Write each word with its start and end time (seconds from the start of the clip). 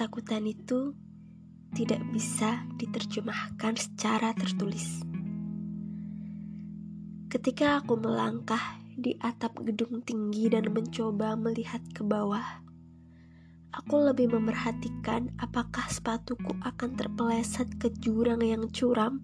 Ketakutan 0.00 0.48
itu 0.48 0.96
tidak 1.76 2.00
bisa 2.08 2.64
diterjemahkan 2.80 3.76
secara 3.76 4.32
tertulis. 4.32 5.04
Ketika 7.28 7.84
aku 7.84 8.00
melangkah 8.00 8.80
di 8.96 9.20
atap 9.20 9.60
gedung 9.60 10.00
tinggi 10.00 10.48
dan 10.48 10.72
mencoba 10.72 11.36
melihat 11.36 11.84
ke 11.92 12.00
bawah, 12.00 12.64
aku 13.76 14.08
lebih 14.08 14.32
memerhatikan 14.32 15.36
apakah 15.36 15.84
sepatuku 15.92 16.56
akan 16.64 16.96
terpeleset 16.96 17.68
ke 17.76 17.92
jurang 18.00 18.40
yang 18.40 18.72
curam 18.72 19.20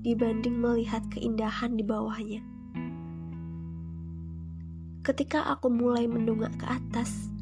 dibanding 0.00 0.56
melihat 0.56 1.04
keindahan 1.12 1.76
di 1.76 1.84
bawahnya. 1.84 2.40
Ketika 5.04 5.44
aku 5.52 5.68
mulai 5.68 6.08
mendongak 6.08 6.56
ke 6.56 6.64
atas, 6.64 7.35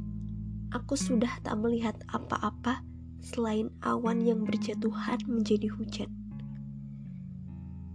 aku 0.75 0.99
sudah 0.99 1.31
tak 1.47 1.55
melihat 1.63 1.95
apa-apa 2.11 2.83
selain 3.23 3.71
awan 3.87 4.27
yang 4.27 4.43
berjatuhan 4.43 5.23
menjadi 5.31 5.71
hujan. 5.71 6.11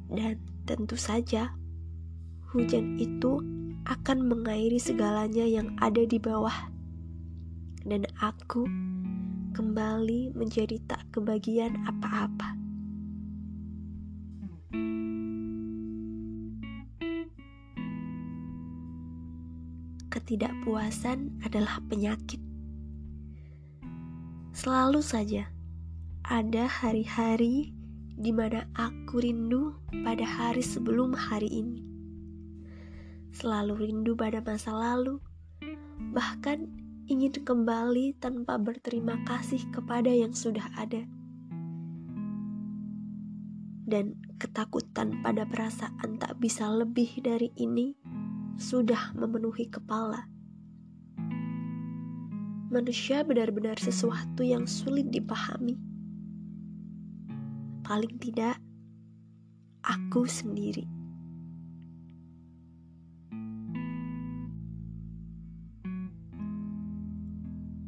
Dan 0.08 0.40
tentu 0.64 0.96
saja, 0.96 1.54
hujan 2.56 2.96
itu 2.98 3.44
akan 3.84 4.26
mengairi 4.26 4.80
segalanya 4.80 5.44
yang 5.44 5.76
ada 5.84 6.08
di 6.08 6.18
bawah. 6.18 6.72
Dan 7.84 8.08
aku 8.24 8.64
kembali 9.54 10.34
menjadi 10.34 10.80
tak 10.88 11.04
kebagian 11.12 11.76
apa-apa. 11.84 12.56
Ketidakpuasan 20.10 21.46
adalah 21.46 21.78
penyakit 21.86 22.49
Selalu 24.60 25.00
saja 25.00 25.48
ada 26.20 26.68
hari-hari 26.68 27.72
di 28.20 28.36
mana 28.36 28.68
aku 28.76 29.24
rindu 29.24 29.72
pada 30.04 30.28
hari 30.28 30.60
sebelum 30.60 31.16
hari 31.16 31.48
ini. 31.48 31.80
Selalu 33.32 33.88
rindu 33.88 34.20
pada 34.20 34.44
masa 34.44 34.76
lalu, 34.76 35.24
bahkan 36.12 36.68
ingin 37.08 37.40
kembali 37.40 38.20
tanpa 38.20 38.60
berterima 38.60 39.16
kasih 39.24 39.64
kepada 39.72 40.12
yang 40.12 40.36
sudah 40.36 40.68
ada. 40.76 41.08
Dan 43.88 44.20
ketakutan 44.44 45.24
pada 45.24 45.48
perasaan 45.48 46.20
tak 46.20 46.36
bisa 46.36 46.68
lebih 46.68 47.08
dari 47.24 47.56
ini 47.56 47.96
sudah 48.60 49.16
memenuhi 49.16 49.72
kepala 49.72 50.28
manusia 52.70 53.26
benar-benar 53.26 53.82
sesuatu 53.82 54.46
yang 54.46 54.70
sulit 54.70 55.10
dipahami. 55.10 55.74
Paling 57.82 58.22
tidak, 58.22 58.62
aku 59.82 60.30
sendiri. 60.30 60.86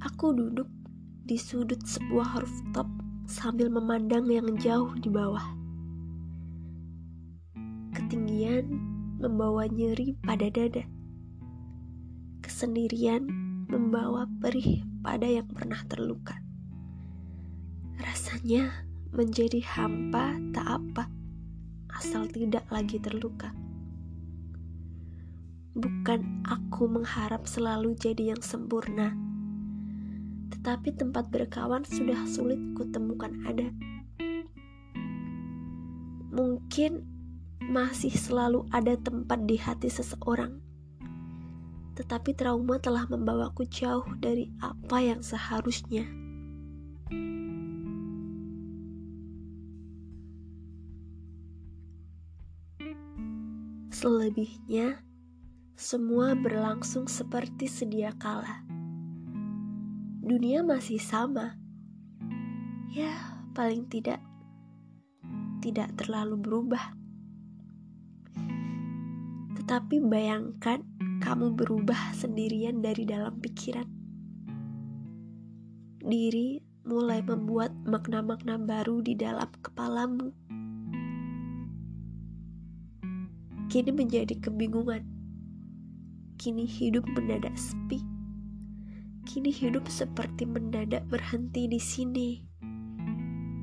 Aku 0.02 0.34
duduk 0.34 0.66
di 1.30 1.38
sudut 1.38 1.78
sebuah 1.86 2.42
rooftop 2.42 2.90
sambil 3.30 3.70
memandang 3.70 4.26
yang 4.26 4.50
jauh 4.58 4.90
di 4.98 5.14
bawah. 5.14 5.46
Ketinggian 7.94 8.66
membawa 9.22 9.70
nyeri 9.70 10.18
pada 10.26 10.50
dada. 10.50 10.82
Kesendirian 12.42 13.51
membawa 13.72 14.28
perih 14.44 14.84
pada 15.00 15.24
yang 15.24 15.48
pernah 15.48 15.80
terluka. 15.88 16.36
Rasanya 17.96 18.84
menjadi 19.16 19.64
hampa 19.64 20.36
tak 20.52 20.68
apa, 20.68 21.08
asal 21.96 22.28
tidak 22.28 22.68
lagi 22.68 23.00
terluka. 23.00 23.56
Bukan 25.72 26.44
aku 26.44 26.92
mengharap 26.92 27.48
selalu 27.48 27.96
jadi 27.96 28.36
yang 28.36 28.44
sempurna, 28.44 29.16
tetapi 30.52 30.92
tempat 30.92 31.32
berkawan 31.32 31.88
sudah 31.88 32.28
sulit 32.28 32.60
kutemukan 32.76 33.32
ada. 33.48 33.72
Mungkin 36.36 37.08
masih 37.72 38.12
selalu 38.12 38.68
ada 38.76 39.00
tempat 39.00 39.48
di 39.48 39.56
hati 39.56 39.88
seseorang 39.88 40.71
tetapi 41.96 42.32
trauma 42.34 42.80
telah 42.80 43.04
membawaku 43.08 43.68
jauh 43.68 44.08
dari 44.20 44.48
apa 44.64 44.98
yang 45.04 45.20
seharusnya. 45.20 46.08
Selebihnya, 53.92 55.04
semua 55.78 56.34
berlangsung 56.34 57.06
seperti 57.06 57.70
sedia 57.70 58.16
kala. 58.18 58.66
Dunia 60.26 60.66
masih 60.66 60.98
sama. 60.98 61.60
Ya, 62.90 63.14
paling 63.54 63.86
tidak 63.92 64.18
tidak 65.62 65.94
terlalu 66.00 66.42
berubah. 66.42 66.98
Tetapi 69.62 70.02
bayangkan 70.02 70.82
kamu 71.22 71.54
berubah 71.54 72.18
sendirian 72.18 72.82
dari 72.82 73.06
dalam 73.06 73.38
pikiran. 73.38 73.86
Diri 76.02 76.58
mulai 76.82 77.22
membuat 77.22 77.70
makna-makna 77.86 78.58
baru 78.58 79.06
di 79.06 79.14
dalam 79.14 79.46
kepalamu. 79.62 80.34
Kini 83.70 83.92
menjadi 83.94 84.34
kebingungan. 84.42 85.06
Kini 86.42 86.66
hidup 86.66 87.06
mendadak 87.14 87.54
sepi. 87.54 88.02
Kini 89.30 89.54
hidup 89.54 89.86
seperti 89.86 90.50
mendadak 90.50 91.06
berhenti 91.06 91.70
di 91.70 91.78
sini. 91.78 92.42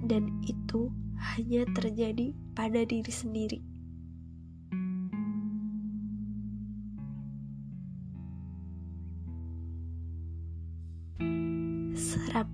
Dan 0.06 0.40
itu 0.46 0.88
hanya 1.18 1.66
terjadi 1.74 2.32
pada 2.54 2.86
diri 2.86 3.10
sendiri. 3.10 3.77
Seram. 11.98 12.46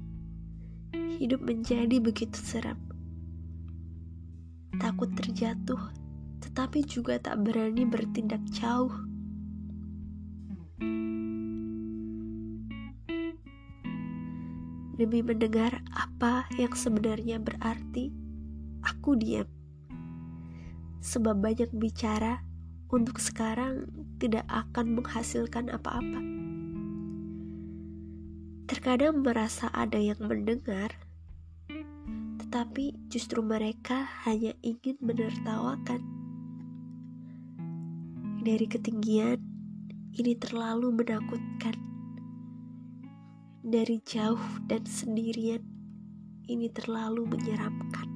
Hidup 1.21 1.45
menjadi 1.45 2.01
begitu 2.01 2.41
seram. 2.41 2.81
Takut 4.81 5.13
terjatuh, 5.13 5.93
tetapi 6.41 6.81
juga 6.89 7.21
tak 7.21 7.45
berani 7.45 7.85
bertindak 7.85 8.41
jauh. 8.57 9.05
Demi 14.97 15.21
mendengar 15.21 15.85
apa 15.93 16.49
yang 16.57 16.73
sebenarnya 16.73 17.37
berarti, 17.37 18.17
aku 18.81 19.13
diam. 19.13 19.45
Sebab 21.05 21.37
banyak 21.45 21.69
bicara 21.77 22.41
untuk 22.89 23.21
sekarang 23.21 23.93
tidak 24.17 24.49
akan 24.49 24.97
menghasilkan 24.97 25.69
apa-apa. 25.69 26.54
Terkadang 28.65 29.21
merasa 29.21 29.69
ada 29.77 30.01
yang 30.01 30.17
mendengar, 30.25 30.97
tetapi 32.41 32.97
justru 33.13 33.45
mereka 33.45 34.09
hanya 34.25 34.57
ingin 34.65 34.97
menertawakan. 35.05 36.01
Dari 38.41 38.65
ketinggian, 38.65 39.37
ini 40.17 40.33
terlalu 40.41 40.97
menakutkan. 40.97 41.77
Dari 43.61 44.01
jauh 44.01 44.65
dan 44.65 44.89
sendirian, 44.89 45.61
ini 46.49 46.73
terlalu 46.73 47.29
menyeramkan. 47.29 48.14